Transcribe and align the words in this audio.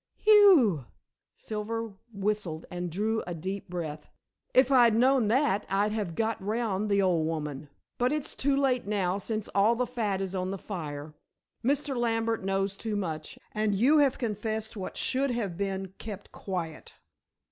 "Whew!" 0.23 0.85
Silver 1.35 1.93
whistled 2.11 2.65
and 2.71 2.89
drew 2.89 3.21
a 3.27 3.35
deep 3.35 3.69
breath. 3.69 4.09
"If 4.51 4.71
I'd 4.71 4.95
known 4.95 5.27
that, 5.27 5.67
I'd 5.69 5.91
have 5.91 6.15
got 6.15 6.43
round 6.43 6.89
the 6.89 7.03
old 7.03 7.27
woman. 7.27 7.69
But 7.99 8.11
it's 8.11 8.33
too 8.33 8.57
late 8.57 8.87
now 8.87 9.19
since 9.19 9.47
all 9.49 9.75
the 9.75 9.85
fat 9.85 10.19
is 10.19 10.33
on 10.33 10.49
the 10.49 10.57
fire. 10.57 11.13
Mr. 11.63 11.95
Lambert 11.95 12.43
knows 12.43 12.75
too 12.75 12.95
much, 12.95 13.37
and 13.51 13.75
you 13.75 13.99
have 13.99 14.17
confessed 14.17 14.75
what 14.75 14.97
should 14.97 15.29
have 15.29 15.55
been 15.55 15.89
kept 15.99 16.31
quiet." 16.31 16.95